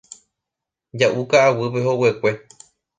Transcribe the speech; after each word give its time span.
Ja'u 1.03 1.21
ka'aguýpe 1.31 1.87
hoguekue. 1.89 2.31